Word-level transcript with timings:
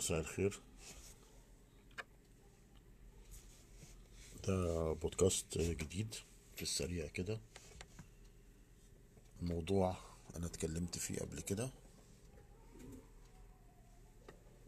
مساء 0.00 0.20
الخير. 0.20 0.60
ده 4.46 4.92
بودكاست 4.92 5.58
جديد 5.58 6.14
في 6.56 6.62
السريع 6.62 7.06
كده. 7.06 7.40
موضوع 9.42 9.96
أنا 10.36 10.46
اتكلمت 10.46 10.98
فيه 10.98 11.18
قبل 11.18 11.40
كده. 11.40 11.70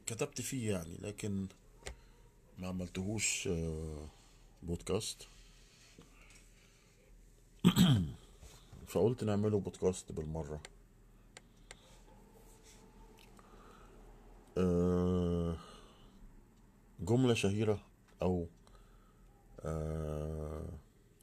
كتبت 0.06 0.40
فيه 0.40 0.72
يعني 0.72 0.96
لكن 1.02 1.46
ما 2.58 2.68
عملتهوش 2.68 3.48
آه، 3.48 4.08
بودكاست. 4.62 5.28
فقلت 8.88 9.24
نعمله 9.24 9.60
بودكاست 9.60 10.12
بالمرة. 10.12 10.62
آه، 14.58 15.01
جملة 17.02 17.34
شهيرة 17.34 17.80
أو 18.22 18.46
آه، 19.60 20.68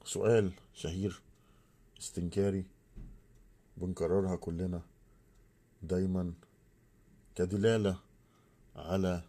سؤال 0.04 0.52
شهير 0.74 1.20
استنكاري 2.00 2.64
بنكررها 3.76 4.36
كلنا 4.36 4.82
دايما 5.82 6.32
كدلالة 7.34 7.96
على 8.76 9.22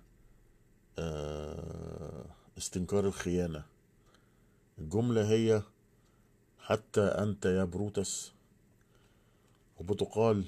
آه، 1.00 2.26
استنكار 2.58 3.08
الخيانة. 3.08 3.66
الجملة 4.80 5.30
هي 5.30 5.62
حتى 6.60 7.02
أنت 7.02 7.46
يا 7.46 7.64
بروتس 7.64 8.32
وبتقال 9.80 10.46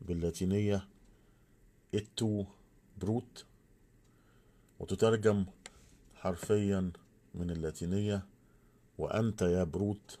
باللاتينية 0.00 0.88
اتو 1.94 2.44
بروت 3.00 3.44
وتترجم 4.80 5.44
حرفيا 6.14 6.92
من 7.34 7.50
اللاتينية 7.50 8.26
وأنت 8.98 9.42
يا 9.42 9.64
بروت. 9.64 10.18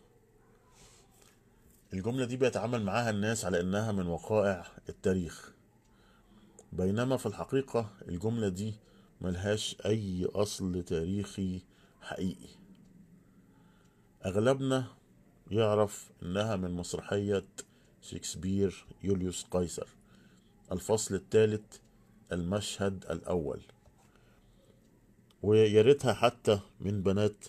الجملة 1.92 2.24
دي 2.24 2.36
بيتعامل 2.36 2.82
معاها 2.84 3.10
الناس 3.10 3.44
على 3.44 3.60
إنها 3.60 3.92
من 3.92 4.06
وقائع 4.06 4.66
التاريخ. 4.88 5.52
بينما 6.72 7.16
في 7.16 7.26
الحقيقة 7.26 7.90
الجملة 8.08 8.48
دي 8.48 8.74
ملهاش 9.20 9.76
أي 9.86 10.28
أصل 10.34 10.82
تاريخي 10.82 11.62
حقيقي. 12.00 12.48
أغلبنا 14.24 14.84
يعرف 15.50 16.10
إنها 16.22 16.56
من 16.56 16.70
مسرحية 16.70 17.46
شكسبير 18.02 18.86
يوليوس 19.02 19.44
قيصر. 19.50 19.88
الفصل 20.72 21.14
الثالث 21.14 21.76
المشهد 22.32 23.04
الأول. 23.10 23.60
ويا 25.42 25.82
ريتها 25.82 26.12
حتى 26.12 26.60
من 26.80 27.02
بنات 27.02 27.44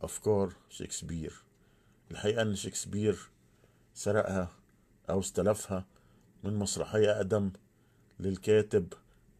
أفكار 0.00 0.52
شكسبير. 0.68 1.42
الحقيقة 2.10 2.42
إن 2.42 2.54
شكسبير 2.54 3.18
سرقها 3.94 4.48
أو 5.10 5.20
استلفها 5.20 5.86
من 6.44 6.56
مسرحية 6.56 7.16
أقدم 7.16 7.50
للكاتب 8.20 8.92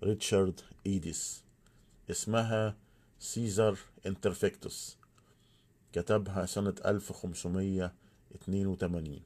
ريتشارد 0.03 0.61
إيديس. 0.87 1.45
اسمها 2.11 2.77
Caesar 3.19 3.79
Interfectus 4.07 4.99
كتبها 5.93 6.47
سنة 6.47 6.75
1582 6.87 9.21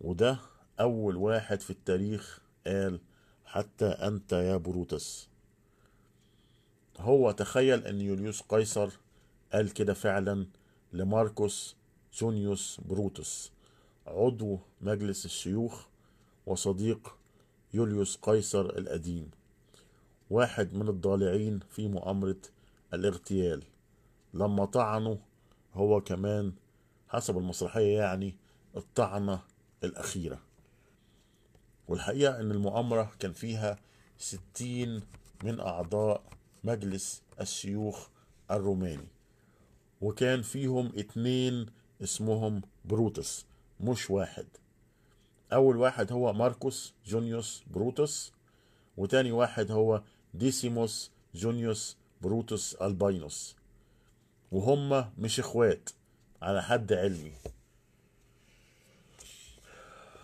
وده 0.00 0.38
أول 0.80 1.16
واحد 1.16 1.60
في 1.60 1.70
التاريخ 1.70 2.40
قال 2.66 3.00
حتى 3.44 3.86
أنت 3.86 4.32
يا 4.32 4.56
بروتس. 4.56 5.28
هو 7.06 7.30
تخيل 7.30 7.86
أن 7.86 8.00
يوليوس 8.00 8.42
قيصر 8.42 8.90
قال 9.52 9.72
كده 9.72 9.94
فعلا 9.94 10.46
لماركوس 10.92 11.76
جونيوس 12.14 12.80
بروتوس 12.84 13.52
عضو 14.06 14.58
مجلس 14.80 15.24
الشيوخ 15.24 15.86
وصديق 16.46 17.16
يوليوس 17.74 18.16
قيصر 18.16 18.60
القديم 18.60 19.30
واحد 20.30 20.74
من 20.74 20.88
الضالعين 20.88 21.60
في 21.70 21.88
مؤامرة 21.88 22.40
الاغتيال 22.94 23.62
لما 24.34 24.64
طعنه 24.64 25.18
هو 25.74 26.00
كمان 26.00 26.52
حسب 27.08 27.38
المسرحية 27.38 27.98
يعني 27.98 28.34
الطعنة 28.76 29.40
الأخيرة. 29.84 30.38
والحقيقة 31.88 32.40
أن 32.40 32.50
المؤامرة 32.50 33.12
كان 33.18 33.32
فيها 33.32 33.78
ستين 34.18 35.02
من 35.44 35.60
أعضاء 35.60 36.22
مجلس 36.64 37.22
الشيوخ 37.40 38.08
الروماني. 38.50 39.08
وكان 40.00 40.42
فيهم 40.42 40.92
اتنين 40.96 41.66
اسمهم 42.02 42.62
بروتس 42.84 43.46
مش 43.80 44.10
واحد. 44.10 44.46
أول 45.52 45.76
واحد 45.76 46.12
هو 46.12 46.32
ماركوس 46.32 46.94
جونيوس 47.06 47.64
بروتوس 47.70 48.32
وتاني 48.96 49.32
واحد 49.32 49.70
هو 49.70 50.02
ديسيموس 50.34 51.10
جونيوس 51.34 51.96
بروتوس 52.22 52.74
ألباينوس. 52.74 53.56
وهم 54.52 55.10
مش 55.18 55.40
إخوات 55.40 55.90
على 56.42 56.62
حد 56.62 56.92
علمي. 56.92 57.32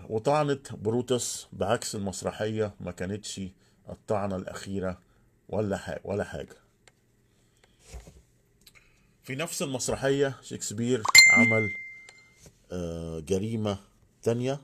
وطعنت 0.09 0.73
بروتوس 0.73 1.49
بعكس 1.53 1.95
المسرحية 1.95 2.75
ما 2.81 2.91
كانتش 2.91 3.41
الطعنة 3.89 4.37
الأخيرة 4.37 4.99
ولا 5.53 5.77
حاجة 5.77 6.01
ولا 6.05 6.25
حاجة. 6.25 6.57
في 9.23 9.35
نفس 9.35 9.63
المسرحية 9.63 10.39
شكسبير 10.43 11.03
عمل 11.33 11.69
آه، 12.73 13.21
جريمة 13.21 13.79
تانية. 14.23 14.61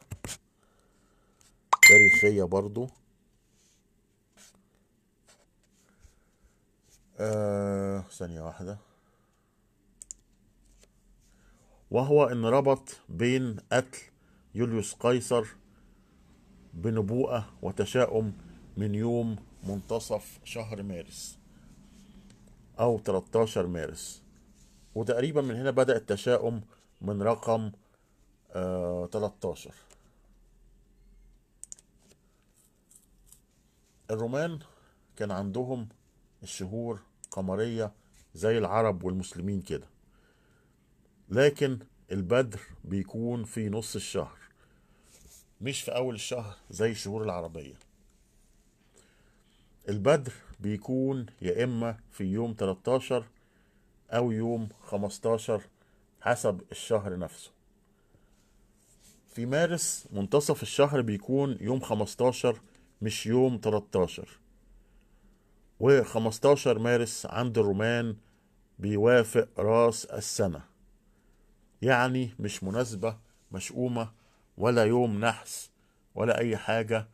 تاريخية 1.88 2.42
برضو. 2.44 2.88
آه، 7.20 8.04
ثانية 8.10 8.40
واحدة. 8.40 8.78
وهو 11.90 12.24
إن 12.24 12.44
ربط 12.44 12.96
بين 13.08 13.56
قتل 13.72 13.98
يوليوس 14.54 14.94
قيصر 14.94 15.44
بنبوءة 16.74 17.52
وتشاؤم 17.62 18.32
من 18.76 18.94
يوم 18.94 19.47
منتصف 19.64 20.38
شهر 20.44 20.82
مارس 20.82 21.38
أو 22.80 22.98
13 22.98 23.66
مارس. 23.66 24.22
وتقريبا 24.94 25.40
من 25.42 25.54
هنا 25.54 25.70
بدأ 25.70 25.96
التشاؤم 25.96 26.60
من 27.00 27.22
رقم 27.22 27.72
آه 28.52 29.06
13 29.12 29.74
الرومان 34.10 34.58
كان 35.16 35.30
عندهم 35.30 35.88
الشهور 36.42 37.00
قمرية 37.30 37.92
زي 38.34 38.58
العرب 38.58 39.04
والمسلمين 39.04 39.62
كده. 39.62 39.86
لكن 41.28 41.78
البدر 42.12 42.60
بيكون 42.84 43.44
في 43.44 43.68
نص 43.68 43.94
الشهر 43.94 44.38
مش 45.60 45.82
في 45.82 45.96
أول 45.96 46.14
الشهر 46.14 46.56
زي 46.70 46.90
الشهور 46.90 47.22
العربية. 47.24 47.74
البدر 49.88 50.32
بيكون 50.60 51.26
يا 51.42 51.64
إما 51.64 51.96
في 52.10 52.24
يوم 52.24 52.54
13 52.58 53.24
أو 54.10 54.30
يوم 54.30 54.68
15 54.80 55.62
حسب 56.20 56.60
الشهر 56.72 57.18
نفسه. 57.18 57.50
في 59.34 59.46
مارس 59.46 60.08
منتصف 60.12 60.62
الشهر 60.62 61.00
بيكون 61.00 61.58
يوم 61.60 61.80
15 61.80 62.60
مش 63.02 63.26
يوم 63.26 63.60
13 63.62 64.28
و15 65.82 66.66
مارس 66.66 67.26
عند 67.26 67.58
الرومان 67.58 68.16
بيوافق 68.78 69.48
راس 69.58 70.04
السنة. 70.04 70.60
يعني 71.82 72.34
مش 72.38 72.64
مناسبة 72.64 73.18
مشؤومة 73.52 74.12
ولا 74.56 74.84
يوم 74.84 75.20
نحس 75.24 75.70
ولا 76.14 76.38
أي 76.38 76.56
حاجة 76.56 77.08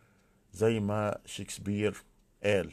زي 0.52 0.80
ما 0.80 1.18
شكسبير 1.26 2.04
قال 2.44 2.72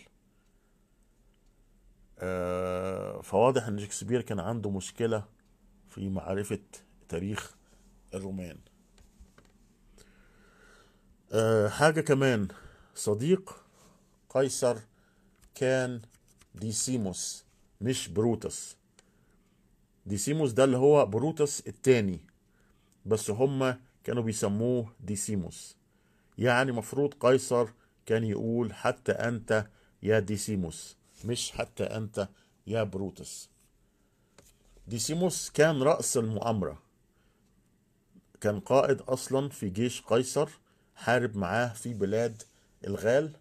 آه، 2.19 3.21
فواضح 3.21 3.67
إن 3.67 3.79
شكسبير 3.79 4.21
كان 4.21 4.39
عنده 4.39 4.69
مشكلة 4.69 5.25
في 5.89 6.09
معرفة 6.09 6.59
تاريخ 7.09 7.55
الرومان. 8.13 8.57
آه، 11.31 11.67
حاجة 11.69 12.01
كمان 12.01 12.47
صديق 12.95 13.65
قيصر 14.29 14.77
كان 15.55 16.01
ديسيموس 16.55 17.45
مش 17.81 18.07
بروتس 18.07 18.77
ديسيموس 20.05 20.51
ده 20.51 20.63
اللي 20.63 20.77
هو 20.77 21.05
بروتس 21.05 21.67
التاني 21.67 22.19
بس 23.05 23.29
هما 23.29 23.79
كانوا 24.03 24.23
بيسموه 24.23 24.93
ديسيموس. 24.99 25.77
يعني 26.37 26.71
مفروض 26.71 27.13
قيصر 27.13 27.69
كان 28.11 28.23
يقول 28.23 28.73
حتى 28.73 29.11
أنت 29.11 29.67
يا 30.03 30.19
ديسيموس 30.19 30.97
مش 31.25 31.51
حتى 31.51 31.83
أنت 31.83 32.27
يا 32.67 32.83
بروتس. 32.83 33.49
ديسيموس 34.87 35.49
كان 35.49 35.83
رأس 35.83 36.17
المؤامرة. 36.17 36.81
كان 38.41 38.59
قائد 38.59 39.01
أصلا 39.01 39.49
في 39.49 39.69
جيش 39.69 40.01
قيصر 40.01 40.49
حارب 40.95 41.37
معاه 41.37 41.67
في 41.73 41.93
بلاد 41.93 42.43
الغال 42.87 43.35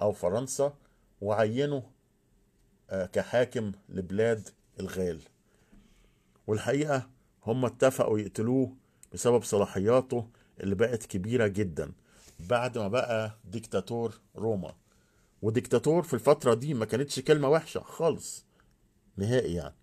أو 0.00 0.12
فرنسا 0.12 0.74
وعينه 1.20 1.90
آه، 2.90 3.06
كحاكم 3.06 3.72
لبلاد 3.88 4.48
الغال. 4.80 5.20
والحقيقة 6.46 7.10
هم 7.46 7.64
اتفقوا 7.64 8.18
يقتلوه 8.18 8.76
بسبب 9.12 9.42
صلاحياته 9.42 10.28
اللي 10.60 10.74
بقت 10.74 11.06
كبيرة 11.06 11.46
جدا. 11.46 11.92
بعد 12.40 12.78
ما 12.78 12.88
بقى 12.88 13.38
ديكتاتور 13.44 14.20
روما. 14.36 14.74
وديكتاتور 15.42 16.02
في 16.02 16.14
الفترة 16.14 16.54
دي 16.54 16.74
ما 16.74 16.84
كانتش 16.84 17.20
كلمة 17.20 17.48
وحشة 17.48 17.80
خالص 17.80 18.44
نهائي 19.16 19.54
يعني. 19.54 19.74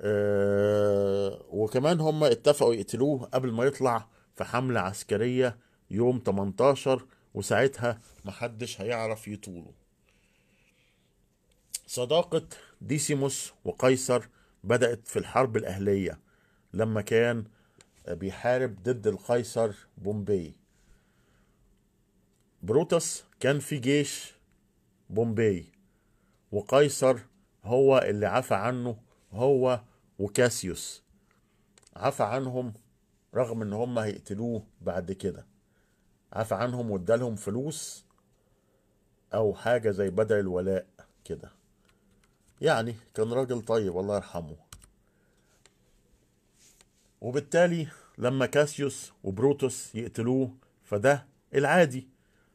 أه 0.00 1.42
وكمان 1.50 2.00
هم 2.00 2.24
اتفقوا 2.24 2.74
يقتلوه 2.74 3.24
قبل 3.26 3.52
ما 3.52 3.64
يطلع 3.64 4.08
في 4.36 4.44
حملة 4.44 4.80
عسكرية 4.80 5.58
يوم 5.90 6.22
18 6.26 7.06
وساعتها 7.34 8.00
محدش 8.24 8.80
هيعرف 8.80 9.28
يطوله. 9.28 9.72
صداقة 11.86 12.46
ديسيموس 12.80 13.52
وقيصر 13.64 14.28
بدأت 14.64 15.08
في 15.08 15.18
الحرب 15.18 15.56
الأهلية 15.56 16.18
لما 16.74 17.00
كان 17.00 17.44
بيحارب 18.08 18.82
ضد 18.82 19.06
القيصر 19.06 19.72
بومبي. 19.98 20.56
بروتس 22.62 23.24
كان 23.40 23.58
في 23.58 23.78
جيش 23.78 24.34
بومبي 25.10 25.72
وقيصر 26.52 27.18
هو 27.64 27.98
اللي 27.98 28.26
عفى 28.26 28.54
عنه 28.54 28.96
هو 29.32 29.80
وكاسيوس. 30.18 31.02
عفى 31.96 32.22
عنهم 32.22 32.74
رغم 33.34 33.62
إن 33.62 33.72
هم 33.72 33.98
هيقتلوه 33.98 34.62
بعد 34.80 35.12
كده. 35.12 35.46
عفى 36.32 36.54
عنهم 36.54 36.90
وادالهم 36.90 37.36
فلوس 37.36 38.04
أو 39.34 39.54
حاجة 39.54 39.90
زي 39.90 40.10
بدل 40.10 40.38
الولاء 40.38 40.86
كده. 41.24 41.52
يعني 42.60 42.96
كان 43.14 43.32
راجل 43.32 43.62
طيب 43.62 43.98
الله 43.98 44.16
يرحمه. 44.16 44.56
وبالتالي 47.20 47.88
لما 48.18 48.46
كاسيوس 48.46 49.12
وبروتوس 49.24 49.94
يقتلوه 49.94 50.54
فده 50.84 51.26
العادي. 51.54 52.08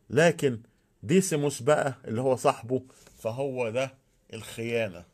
لكن 0.10 0.60
ديسيموس 1.04 1.62
بقى 1.62 1.96
اللي 2.06 2.22
هو 2.22 2.36
صاحبه 2.36 2.84
فهو 3.18 3.70
ده 3.70 3.94
الخيانة 4.34 5.06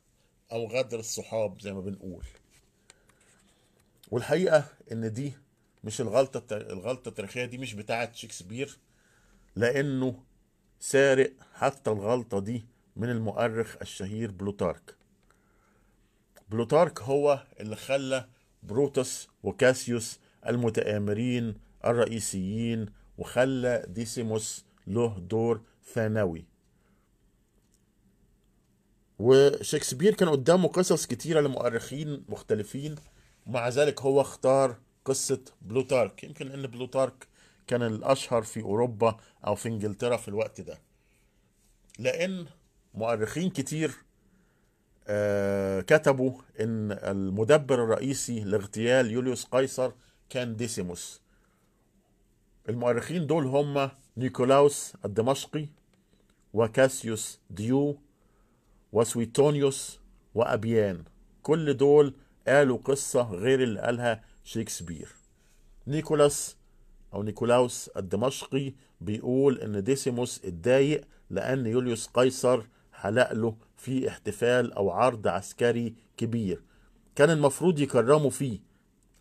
أو 0.52 0.68
غدر 0.68 1.00
الصحاب 1.00 1.62
زي 1.62 1.74
ما 1.74 1.82
بنقول. 1.82 2.26
والحقيقة 4.12 4.66
إن 4.92 5.14
دي 5.14 5.34
مش 5.84 6.02
الغلطة 6.02 6.58
الغلطة 6.58 7.10
التاريخية 7.10 7.46
دي 7.46 7.58
مش 7.58 7.74
بتاعة 7.74 8.14
شكسبير 8.14 8.78
لأنه 9.56 10.24
سارق 10.80 11.34
حتى 11.54 11.90
الغلطة 11.92 12.40
دي 12.40 12.66
من 12.96 13.10
المؤرخ 13.10 13.76
الشهير 13.82 14.32
بلوتارك. 14.32 14.96
بلوتارك 16.50 17.02
هو 17.02 17.44
اللي 17.60 17.76
خلى 17.76 18.28
بروتوس 18.64 19.28
وكاسيوس 19.44 20.20
المتآمرين 20.48 21.56
الرئيسيين 21.86 22.86
وخلى 23.18 23.86
ديسيموس 23.88 24.66
له 24.90 25.20
دور 25.20 25.62
ثانوي. 25.94 26.46
وشكسبير 29.20 30.14
كان 30.14 30.30
قدامه 30.30 30.68
قصص 30.68 31.06
كتيرة 31.06 31.42
لمؤرخين 31.42 32.26
مختلفين 32.30 32.96
ومع 33.48 33.70
ذلك 33.70 34.02
هو 34.02 34.22
اختار 34.22 34.78
قصة 35.06 35.42
بلوتارك. 35.62 36.24
يمكن 36.24 36.52
ان 36.52 36.68
بلوتارك 36.68 37.28
كان 37.68 37.82
الأشهر 37.82 38.42
في 38.42 38.62
أوروبا 38.62 39.18
أو 39.48 39.56
في 39.56 39.70
إنجلترا 39.70 40.18
في 40.18 40.28
الوقت 40.28 40.62
ده. 40.62 40.80
لأن 42.00 42.46
مؤرخين 42.94 43.50
كتير 43.50 43.92
آه 45.08 45.82
كتبوا 45.82 46.42
إن 46.60 46.92
المدبر 46.92 47.84
الرئيسي 47.84 48.40
لاغتيال 48.40 49.12
يوليوس 49.12 49.46
قيصر 49.46 49.92
كان 50.30 50.56
ديسيموس. 50.56 51.22
المؤرخين 52.70 53.28
دول 53.28 53.46
هم 53.46 53.92
نيكولاوس 54.18 54.94
الدمشقي 55.06 55.66
وكاسيوس 56.54 57.40
ديو 57.50 57.98
وسويتونيوس 58.92 60.00
وأبيان. 60.36 61.04
كل 61.44 61.74
دول 61.78 62.14
قالوا 62.48 62.78
قصة 62.78 63.22
غير 63.22 63.64
اللي 63.64 63.80
قالها 63.82 64.24
شكسبير 64.44 65.10
نيكولاس 65.88 66.58
أو 67.14 67.24
نيكولاوس 67.24 67.88
الدمشقي 67.88 68.74
بيقول 69.02 69.60
إن 69.60 69.84
ديسيموس 69.84 70.46
اتضايق 70.46 71.06
لأن 71.30 71.66
يوليوس 71.66 72.08
قيصر 72.08 72.64
حلق 72.94 73.34
له 73.34 73.56
في 73.78 74.08
احتفال 74.10 74.74
أو 74.74 74.90
عرض 74.92 75.28
عسكري 75.28 75.96
كبير. 76.18 76.64
كان 77.16 77.30
المفروض 77.30 77.80
يكرموا 77.80 78.30
فيه 78.30 78.60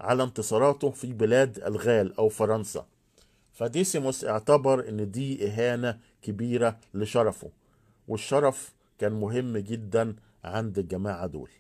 على 0.01 0.23
انتصاراته 0.23 0.91
في 0.91 1.13
بلاد 1.13 1.59
الغال 1.59 2.17
أو 2.19 2.29
فرنسا. 2.29 2.87
فديسيموس 3.59 4.25
اعتبر 4.25 4.89
إن 4.89 5.11
دي 5.11 5.47
إهانة 5.49 5.99
كبيرة 6.23 6.79
لشرفه 6.95 7.51
والشرف 8.09 8.75
كان 8.99 9.13
مهم 9.13 9.59
جدا 9.59 10.17
عند 10.45 10.79
الجماعة 10.79 11.27
دول. 11.27 11.51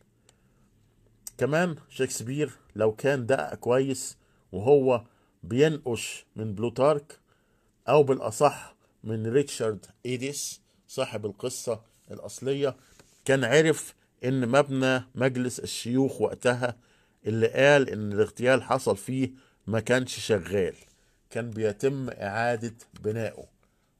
كمان 1.38 1.76
شكسبير 1.88 2.52
لو 2.76 2.92
كان 2.92 3.26
دقق 3.26 3.54
كويس 3.54 4.16
وهو 4.52 5.04
بينقش 5.42 6.26
من 6.36 6.54
بلوتارك 6.54 7.18
أو 7.88 8.02
بالأصح 8.02 8.74
من 9.04 9.26
ريتشارد 9.26 9.86
إيديس 10.06 10.60
صاحب 10.88 11.26
القصة 11.26 11.80
الأصلية 12.10 12.76
كان 13.24 13.44
عرف 13.44 13.94
إن 14.24 14.48
مبنى 14.48 15.02
مجلس 15.14 15.58
الشيوخ 15.60 16.20
وقتها 16.20 16.76
اللي 17.26 17.46
قال 17.48 17.90
إن 17.90 18.12
الاغتيال 18.12 18.62
حصل 18.62 18.96
فيه 18.96 19.30
ما 19.66 19.80
كانش 19.80 20.18
شغال. 20.26 20.74
كان 21.30 21.50
بيتم 21.50 22.10
إعادة 22.10 22.74
بنائه. 23.00 23.44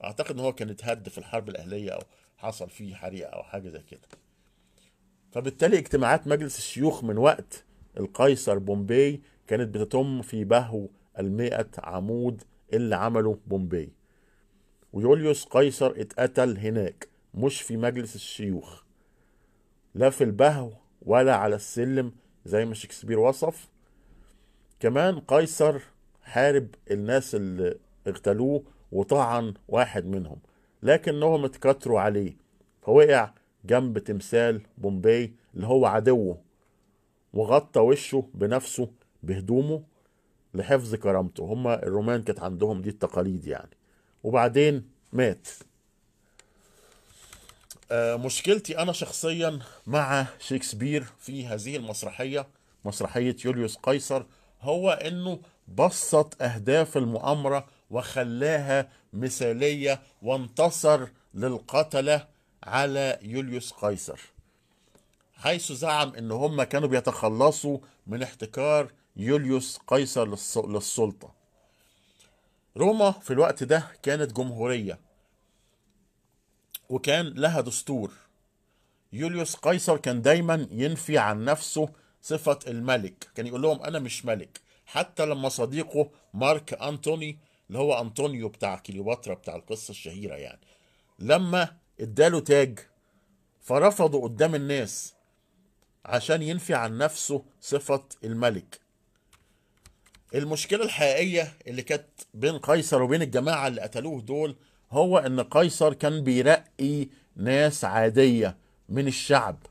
أعتقد 0.04 0.34
إن 0.34 0.40
هو 0.40 0.52
كان 0.52 0.70
اتهد 0.70 1.08
في 1.08 1.18
الحرب 1.18 1.48
الأهلية 1.48 1.90
أو 1.90 2.02
حصل 2.36 2.70
فيه 2.70 2.94
حريقة 2.94 3.28
أو 3.28 3.42
حاجة 3.42 3.68
زي 3.68 3.82
كده. 3.90 4.00
فبالتالي 5.32 5.78
اجتماعات 5.78 6.26
مجلس 6.26 6.58
الشيوخ 6.58 7.04
من 7.04 7.18
وقت 7.18 7.64
القيصر 7.96 8.58
بومبي 8.58 9.22
كانت 9.46 9.74
بتتم 9.74 10.22
في 10.22 10.44
بهو 10.44 10.88
المئة 11.18 11.68
عمود 11.78 12.42
اللي 12.72 12.96
عمله 12.96 13.38
بومبي 13.46 13.92
ويوليوس 14.92 15.44
قيصر 15.44 15.94
اتقتل 15.96 16.58
هناك 16.58 17.08
مش 17.34 17.62
في 17.62 17.76
مجلس 17.76 18.14
الشيوخ. 18.14 18.82
لا 19.94 20.10
في 20.10 20.24
البهو 20.24 20.72
ولا 21.02 21.36
على 21.36 21.56
السلم 21.56 22.12
زي 22.44 22.64
ما 22.64 22.74
شكسبير 22.74 23.18
وصف. 23.18 23.68
كمان 24.80 25.20
قيصر 25.20 25.80
حارب 26.28 26.68
الناس 26.90 27.34
اللي 27.34 27.78
اغتالوه 28.06 28.62
وطعن 28.92 29.54
واحد 29.68 30.06
منهم 30.06 30.38
لكنهم 30.82 31.44
اتكتروا 31.44 32.00
عليه. 32.00 32.36
فوقع 32.82 33.30
جنب 33.64 33.98
تمثال 33.98 34.62
بومبي 34.78 35.34
اللي 35.54 35.66
هو 35.66 35.86
عدوه 35.86 36.40
وغطى 37.32 37.80
وشه 37.80 38.28
بنفسه 38.34 38.90
بهدومه 39.22 39.82
لحفظ 40.54 40.94
كرامته. 40.94 41.44
هما 41.44 41.82
الرومان 41.82 42.22
كانت 42.22 42.40
عندهم 42.40 42.82
دي 42.82 42.90
التقاليد 42.90 43.46
يعني. 43.46 43.76
وبعدين 44.22 44.88
مات. 45.12 45.48
آه 47.90 48.16
مشكلتي 48.16 48.78
أنا 48.78 48.92
شخصيا 48.92 49.58
مع 49.86 50.26
شكسبير 50.38 51.04
في 51.18 51.46
هذه 51.46 51.76
المسرحية 51.76 52.46
مسرحية 52.84 53.36
يوليوس 53.44 53.76
قيصر. 53.76 54.24
هو 54.60 54.90
إنه 54.90 55.40
بسط 55.68 56.42
أهداف 56.42 56.96
المؤامرة 56.96 57.66
وخلاها 57.90 58.88
مثالية 59.12 60.02
وانتصر 60.22 61.08
للقتلة 61.34 62.26
على 62.62 63.18
يوليوس 63.22 63.72
قيصر. 63.72 64.20
حيث 65.34 65.72
زعم 65.72 66.14
إن 66.14 66.30
هم 66.30 66.62
كانوا 66.62 66.88
بيتخلصوا 66.88 67.78
من 68.06 68.22
احتكار 68.22 68.92
يوليوس 69.16 69.78
قيصر 69.86 70.28
للسلطة. 70.68 71.32
روما 72.76 73.10
في 73.10 73.32
الوقت 73.32 73.62
ده 73.64 73.86
كانت 74.02 74.32
جمهورية 74.32 74.98
وكان 76.88 77.26
لها 77.26 77.60
دستور. 77.60 78.12
يوليوس 79.12 79.56
قيصر 79.56 79.96
كان 79.96 80.22
دايما 80.22 80.68
ينفي 80.70 81.18
عن 81.18 81.44
نفسه 81.44 81.88
صفة 82.22 82.58
الملك. 82.66 83.28
كان 83.34 83.46
يقول 83.46 83.62
لهم 83.62 83.82
أنا 83.82 83.98
مش 83.98 84.24
ملك. 84.24 84.60
حتى 84.86 85.26
لما 85.26 85.48
صديقه 85.48 86.10
مارك 86.34 86.74
أنتوني 86.74 87.38
اللي 87.68 87.78
هو 87.78 88.00
أنطونيو 88.00 88.48
بتاع 88.48 88.76
كليوباترا 88.76 89.34
بتاع 89.34 89.56
القصة 89.56 89.90
الشهيرة 89.90 90.34
يعني 90.34 90.60
لما 91.18 91.76
اداله 92.00 92.40
تاج 92.40 92.78
فرفضه 93.60 94.22
قدام 94.22 94.54
الناس 94.54 95.14
عشان 96.04 96.42
ينفي 96.42 96.74
عن 96.74 96.98
نفسه 96.98 97.44
صفة 97.60 98.04
الملك. 98.24 98.80
المشكلة 100.34 100.84
الحقيقية 100.84 101.52
اللي 101.66 101.82
كانت 101.82 102.08
بين 102.34 102.58
قيصر 102.58 103.02
وبين 103.02 103.22
الجماعة 103.22 103.68
اللي 103.68 103.80
قتلوه 103.80 104.20
دول 104.20 104.56
هو 104.90 105.18
إن 105.18 105.40
قيصر 105.40 105.94
كان 105.94 106.24
بيرقي 106.24 107.08
ناس 107.36 107.84
عادية 107.84 108.56
من 108.88 109.06
الشعب 109.06 109.66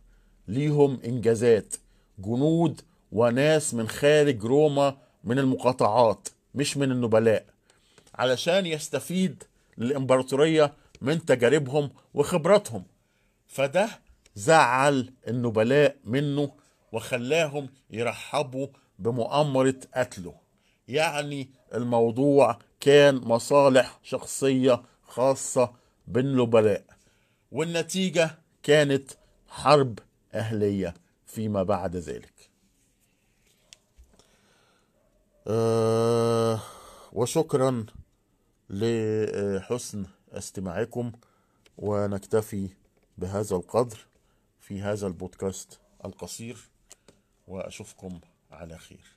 ليهم 0.47 0.99
إنجازات. 1.05 1.75
جنود 2.19 2.81
وناس 3.11 3.73
من 3.73 3.87
خارج 3.87 4.43
روما 4.43 4.97
من 5.23 5.39
المقاطعات 5.39 6.27
مش 6.55 6.77
من 6.77 6.91
النبلاء 6.91 7.45
علشان 8.15 8.65
يستفيد 8.65 9.43
الإمبراطورية 9.77 10.73
من 11.01 11.25
تجاربهم 11.25 11.89
وخبراتهم. 12.13 12.83
فده 13.47 13.89
زعل 14.35 15.13
النبلاء 15.27 15.95
منه 16.03 16.51
وخلاهم 16.91 17.69
يرحبوا 17.89 18.67
بمؤامرة 18.99 19.75
قتله. 19.95 20.33
يعني 20.87 21.49
الموضوع 21.73 22.59
كان 22.79 23.15
مصالح 23.15 23.99
شخصية 24.03 24.81
خاصة 25.03 25.71
بالنبلاء 26.07 26.83
والنتيجة 27.51 28.37
كانت 28.63 29.11
حرب 29.47 29.99
أهلية. 30.33 30.93
فيما 31.27 31.63
بعد 31.63 31.95
ذلك. 31.95 32.49
أه 35.47 36.59
وشكرا 37.13 37.85
لحسن 38.69 40.05
استماعكم 40.31 41.11
ونكتفي 41.77 42.69
بهذا 43.17 43.55
القدر 43.55 43.97
في 44.59 44.81
هذا 44.81 45.07
البودكاست 45.07 45.79
القصير 46.05 46.69
وأشوفكم 47.47 48.19
على 48.51 48.77
خير. 48.77 49.16